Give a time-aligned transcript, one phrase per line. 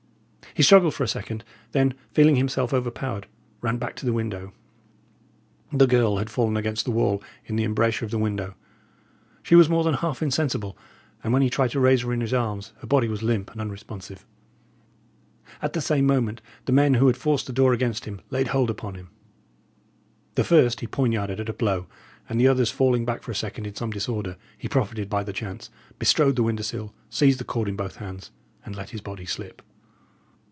[0.53, 3.25] He struggled for a second; then, feeling himself overpowered,
[3.61, 4.51] ran back to the window.
[5.71, 8.55] The girl had fallen against the wall in the embrasure of the window;
[9.41, 10.77] she was more than half insensible;
[11.23, 13.61] and when he tried to raise her in his arms, her body was limp and
[13.61, 14.25] unresponsive.
[15.61, 18.69] At the same moment the men who had forced the door against him laid hold
[18.69, 19.09] upon him.
[20.35, 21.87] The first he poinarded at a blow,
[22.27, 25.31] and the others falling back for a second in some disorder, he profited by the
[25.33, 28.31] chance, bestrode the window sill, seized the cord in both hands,
[28.65, 29.61] and let his body slip.